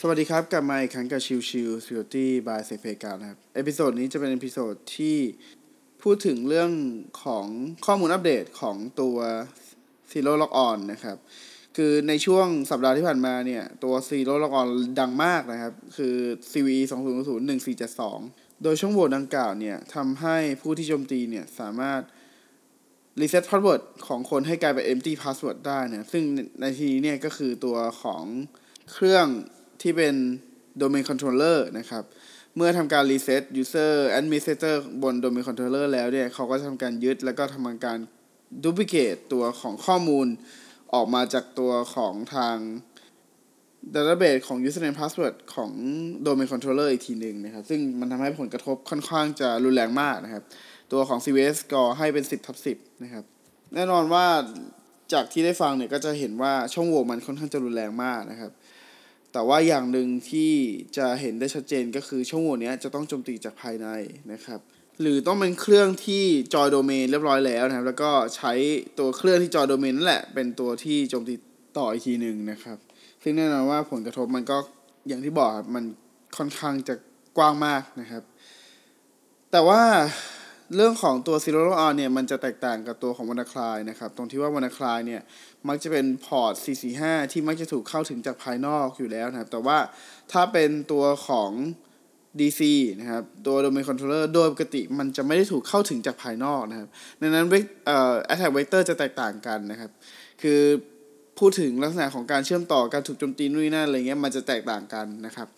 [0.00, 5.18] สวัสดีครับ กลับมาอีกครั้งกับชิวชิว Security by s a f e g a นะครับ episode นี้จะเป็น episode ที่
[6.02, 6.72] พูดถึงเรื่อง
[7.22, 7.46] ของ
[7.86, 9.16] ข้อมูลอัปเดตของตัว
[10.10, 11.16] Zero Log On นะครับ
[11.76, 14.68] คือในช่วงสัปดาห์ที่ผ่านมาเนี่ย ตัว Zerologon
[15.00, 16.14] ดังมากนะครับ คือ
[16.50, 17.40] CVE 2 0 0
[18.00, 22.02] 1472 โดยช่องโหว่ดังกล่าวเนี่ยทำให้ผู้ที่โจมตีเนี่ยสามารถ
[23.20, 26.24] reset password ของคนให้กลายเป็น empty password ได้นะ ซึ่ง
[26.60, 28.24] ในทีนี้เนี่ยก็คือตัวของ
[28.94, 29.28] เครื่อง
[29.82, 30.14] ที่เป็น
[30.82, 32.04] domain controller นะครับ
[32.56, 37.98] เมื่อทำการ reset user administrator บน domain controller แล้วเนี่ยเขาก็จะทำการยึดแล้วก็ทำการ
[38.64, 40.26] duplicate ตัวของข้อมูล
[40.94, 42.56] ออกมาจากตัวของทาง
[43.94, 45.70] database ของ username password ของ
[46.26, 50.42] domain controller อีกทีหนึ่งนะครับ ซึ่งมันทำให้ผลกระทบค่อนข้างจะรุนแรงมากนะครับ
[50.92, 53.24] ตัวของ CVS ก็ให้เป็น 10ทับ10 นะครับ
[53.74, 54.26] แน่นอนว่า
[55.12, 58.50] จากที่ได้ฟังเนี่ยก็จะเห็นว่าช่องโหว่มันค่อนข้างจะรุนแรงมากนะครับ
[59.32, 60.52] แต่ว่าอย่างหนึ่งที่
[60.96, 63.88] จะเห็นได้ชัดเจนก็คือช่องโหว่นี้จะต้องโจมตีจากภายใน
[64.32, 64.60] นะครับ
[65.00, 66.24] หรือต้องเป็นเครื่องที่
[66.54, 68.52] จอยโดเมนเรียบร้อยแล้วนะครับ แล้วก็ใช้
[68.98, 71.34] ตัวเครื่องที่จอยโดเมนนั่นแหละ เป็นตัวที่โจมตี
[71.78, 72.78] ต่ออีกทีหนึ่งนะครับ
[73.22, 74.56] ซึ่งแน่นอนว่าผลกระทบมันก็
[75.08, 75.84] อย่างที่บอกครับมัน
[76.36, 76.94] ค่อนข้างจะ
[77.36, 78.22] กว้างมากนะครับ
[79.52, 79.82] แต่ว่า
[80.74, 85.22] เรื่องของตัว Zero Log On เนี่ยมันจะแตกต่างกับตัวของ WannaCry นะครับ ตรงที่ว่า WannaCry เนี่ย
[85.68, 86.54] มักจะเป็นพอร์ต
[86.92, 89.78] 445 ที่มักจะถูกเข้าถึงจากภายนอกอยู่แล้วนะครับ แต่ว่า
[90.32, 91.50] ถ้าเป็นตัวของ
[92.40, 92.60] DC
[93.00, 96.88] นะครับ ตัว Domain Controller โดยปกติมันจะไม่ได้ถูกเข้าถึงจากภายนอกนะครับ
[97.20, 97.44] ดังนั้น
[97.86, 99.90] เอ่อ attack vector จะแตกต่างกันนะครับ
[100.42, 100.60] คือ
[101.38, 105.48] พูดถึงลักษณะของการเชื่อมต่อการถูกโจมตีนู่นนั่นอะไรเงี้ยมันจะแตกต่างกันนะครับ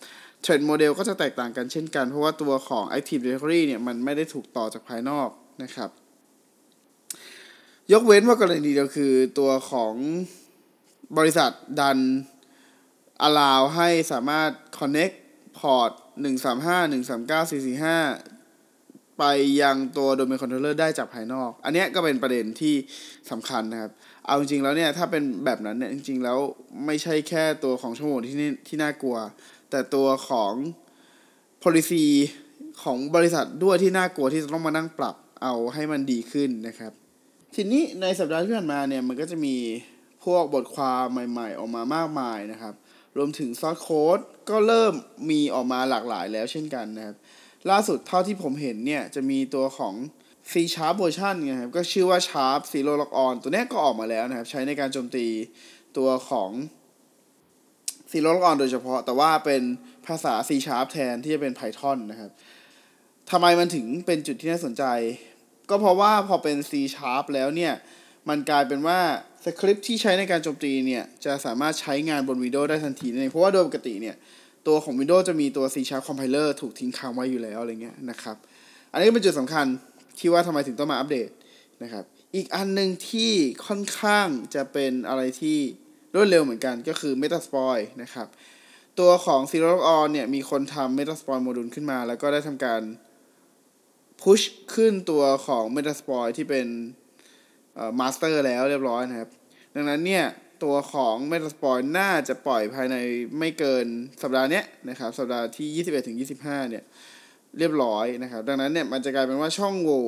[0.41, 5.29] เทรนด์โมเดลก็จะแตกต่างกันเช่นกัน เพราะว่าตัวของ Active Directory เนี่ยมันไม่ได้ถูกต่อจากภายนอก
[5.63, 5.89] นะครับ
[7.91, 9.93] ยกเว้นว่ากรณีเดียวคือตัวของ
[11.17, 11.99] บริษัทดัน
[13.27, 14.49] allow ให้สามารถ
[14.79, 15.15] connect
[15.57, 15.91] พอร์ต
[16.21, 19.23] 135 139 445 ไป
[19.61, 22.75] ยังตัว domain controller ได้จากภายนอก อันนี้ก็เป็นประเด็นที่
[23.31, 23.91] สำคัญนะครับ
[24.25, 26.37] เอาจริงๆแล้วเนี่ย ถ้าเป็นแบบนั้นเนี่ย จริงๆแล้ว
[26.85, 28.35] ไม่ใช่แค่ตัวของชั่วโมงที่
[28.67, 29.17] ที่น่ากลัว
[29.69, 30.53] แต่ตัวของ
[31.63, 32.05] policy
[32.83, 36.91] ของบริษัทด้วยที่น่ากลัวที่จะต้องมานั่งปรับเอาให้มันดีขึ้นนะครับ
[37.55, 39.55] ทีนี้ในสัปดาห์ที่ผ่านมาเนี่ยมันก็จะมี
[40.25, 42.73] พวกบทความใหม่ ๆ ออกมามากมายนะครับ
[43.17, 44.19] รวมถึงซอสโค้ด
[44.49, 44.93] ก็เริ่ม
[45.29, 47.15] มีออกมาหลากหลายแล้วเช่นกันนะครับ
[47.69, 49.93] ล่าสุดเท่าที่ผมเห็นเนี่ยจะมีตัวของ
[50.51, 55.25] C Sharp เวอร์ชันะครับก็ชื่อว่า Sharp Zero Log On ตัวนี้ก็ออกมาแล้วนะครับ ใช้ในการโจมตี
[55.97, 56.49] ตัวของ
[58.11, 59.61] Zero Log On โดยเฉพาะ แต่ว่าเป็น
[60.07, 62.31] ภาษา C Sharp แทนที่จะเป็น Python นะครับ
[63.31, 64.83] ทำไมมันถึงเป็นจุดที่น่าสนใจ
[65.69, 67.73] ก็เพราะว่าพอเป็น C Sharp แล้วเนี่ย
[68.29, 68.99] มันกลายเป็นว่า
[69.43, 74.15] สคริปที่ใช้ในการโจมตีเนี่ย จะสามารถใช้งานบน Windows ได้ทันทีนั่นเองเพราะว่าโดยปกติเนี่ย
[74.67, 78.35] ตัวของ Windows จะมีตัว C Sharp Compiler ถูกทิ้งค้างไว้อยู่แล้วอะไรเงี้ยนะครับ
[78.91, 79.65] อันนี้เป็นจุดสำคัญ
[80.19, 81.29] ที่ว่าทำไมถึงต้องมาอัปเดต
[81.83, 82.03] นะครับ
[82.35, 83.31] อีกอันหนึ่งที่
[83.65, 85.57] ค่อนข้างจะเป็นอะไรที่
[86.13, 88.27] รวดเร็วเหมือนกันก็คือ Metasploit นะครับ
[88.99, 92.81] ตัวของ Zero Log On เนี่ยมีคนทำ Metasploit โมดูลขึ้นมา แล้วก็ได้ทำการ
[94.21, 94.41] พุช
[94.75, 96.67] ขึ้นตัวของ Metasploit ที่เป็น
[97.99, 99.29] มาสเตอร์แล้วเรียบร้อยนะครับ
[99.75, 100.25] ดังนั้นเนี่ย
[100.63, 102.95] ตัวของ Metasploit น่าจะปล่อยภายใน
[103.39, 103.85] ไม่เกิน
[104.21, 106.83] สัปดาห์นี้นะครับ สัปดาห์ที่ 21ถึง25 เนี่ย
[107.57, 110.07] เรียบร้อยนะครับ ดังนั้นเนี่ยมันจะกลายเป็นว่าช่องโหว่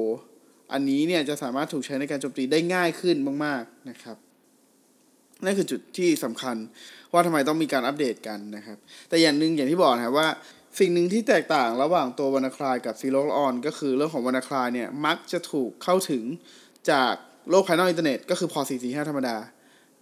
[0.74, 4.18] อันนี้เนี่ยจะสามารถถูกใช้ในการโจมตีได้ง่ายขึ้นมาก ๆ นะครับ
[5.46, 6.56] นั่นคือจุดที่สำคัญ
[7.14, 8.78] ว่าทำไมต้องมีการอัปเดตกันนะครับ
[9.10, 10.30] แต่อย่างหนึ่งอย่างที่บอกนะครับว่า
[10.80, 16.24] สิ่งหนึ่งที่แตกต่างระหว่างตัว WannaCry กับ Zerologon ก็คือเรื่องของ WannaCry เนี่ยมักจะถูกเข้าถึง
[16.92, 17.14] จาก
[17.50, 19.38] โลกภายนอกอินเทอร์เน็ตก็คือพอ445ธรรมดา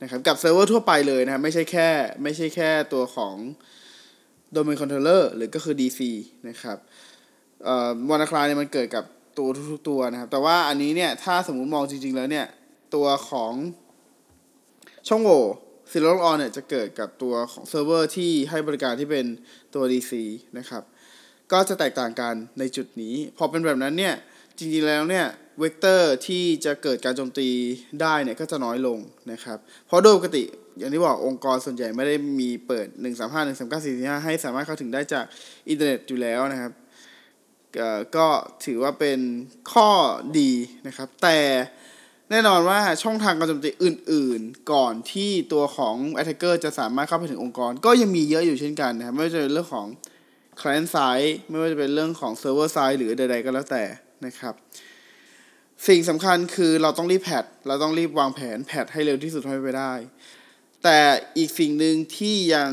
[0.01, 1.89] นะครับกับเซิร์ฟเวอร์ทั่วไปเลยนะครับไม่ใช่แค่
[2.23, 3.35] ไม่ใช่แค่ตัวของ
[4.55, 5.99] Domain Controller หรือก็คือ DC
[6.49, 6.77] นะครับ
[8.09, 9.03] WannaCry เนี่ยมันเกิดกับ
[9.37, 12.45] ตัวทุกๆตัวนะครับ แต่ว่าอันนี้เนี่ยถ้าสมมุติมองจริง ๆ แล้วเนี่ย
[12.95, 13.53] ตัวของ
[15.11, 15.43] ช่องโหว่
[15.91, 19.25] Zerologon เนี่ยจะเกิดกับตัวของเซิร์ฟเวอร์ที่ให้บริการที่เป็น
[19.73, 20.11] ตัว DC
[20.57, 20.83] นะครับ
[21.51, 24.15] ก็จะแตกต่างกันในจุดนี้ พอเป็นแบบนั้นเนี่ย
[24.57, 25.25] จริงๆแล้วเนี่ย
[25.59, 27.49] เวกเตอร์ที่จะเกิดการโจมตี
[28.01, 28.99] ได้เนี่ยก็จะน้อยลง
[29.31, 29.57] นะครับ
[29.87, 30.43] เพราะโดยปกติ
[30.77, 35.25] อย่างที่บอกองค์กรส่วนใหญ่ไม่ได้มีเปิด 1 3 5 1 3 9 4 5ให้สามารถเข้าถึงได้จาก
[35.69, 36.71] อินเทอร์เน็ตอยู่แล้วนะครับ
[38.15, 38.27] ก็
[38.65, 39.19] ถือว่าเป็น
[39.71, 39.89] ข้อ
[40.39, 40.51] ดี
[40.87, 41.37] นะครับ แต่
[42.31, 49.87] แน่นอนว่าช่องทางการโจมตีอื่น ๆ ก่อนที่ตัวของ attacker จะสามารถเข้าไปถึงองค์กร ก็ยังมีเยอะอยู่เช่นกันนะครับ ไม่ว่าจะเป็นเรื่องของ
[50.59, 53.83] client side ไม่ว่าจะเป็นเรื่องของ server side หรือใด ๆ ก็แล้วแต่
[54.25, 54.53] นะครับ
[55.87, 59.93] สิ่งสำคัญคือเราต้องรีบแพทเราต้องรีบวางแผนแพทให้เร็วที่สุดเท่าที่ไปได้
[60.83, 60.99] แต่
[61.37, 62.71] อีกสิ่งหนึ่งที่ยัง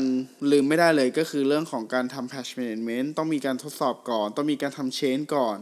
[0.51, 5.57] ลืมไม่ได้เลยก็คือเรื่องของการทำ patch management ต้องมีการทดสอบก่อน ต้องมีการทำ change ก่อน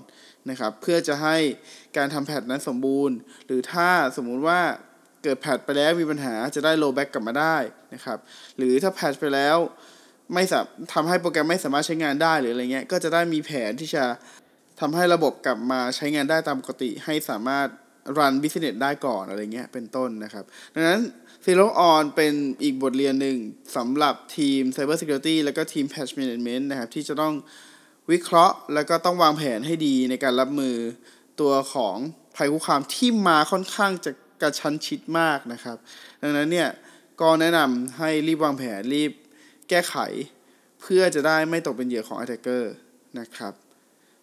[0.50, 1.38] นะครับ เพื่อจะให้
[1.98, 3.16] การทำแพทนั้นสมบูรณ์
[3.46, 4.60] หรือถ้าสมมุติว่า
[5.24, 7.58] เกิดแพทไปแล้วมีปัญหาจะได้ roll back กลับมาได้
[7.94, 8.18] นะครับ
[8.58, 9.58] หรือถ้าแพทไปแล้ว
[10.34, 10.60] ไม่สา
[10.94, 14.04] ทำให้โปรแกรมไม่สามารถใช้งานได้หรืออะไรเงี้ย ก็จะได้มีแผนที่จะ
[14.80, 17.68] ทำให้ระบบกลับมาใช้งานได้ตามปกติ ให้สามารถ
[18.18, 20.44] รัน business ได้ก่อนอะไรเงี้ยเป็นต้นนะครับ
[20.74, 21.02] ดังนั้น
[21.46, 22.34] Zero On เป็น
[22.64, 23.38] อีกบทเรียนหนึ่ง
[23.76, 27.34] สำหรับทีม Cyber Security แล้วก็ทีม Patch Management นะครับ ที่จะต้อง
[28.12, 30.76] วิเคราะห์แล้วก็ต้องวางแผนให้ดีในการรับมือ
[31.42, 31.96] ตัวของ
[32.36, 34.12] ภัยคุกคามที่มาค่อนข้างจะ
[34.42, 35.78] กระชั้นชิดมากนะครับ
[36.22, 36.70] ดังนั้นเนี่ย
[37.22, 39.12] ก็แนะนำให้รีบวางแผนรีบ
[39.70, 39.96] แก้ไข
[40.82, 42.64] เพื่อจะได้ไม่ตกเป็นเหยื่อของ attacker
[43.20, 43.54] นะครับ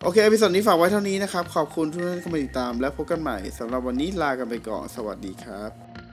[0.05, 6.12] โอเคอพิสดนี้ฝากไว้เท่านี้นะครับ ขอบคุณทุกท่านที่มาติดตาม และพบกันใหม่สำหรับวันนี้ลากันไปก่อน สวัสดีครับ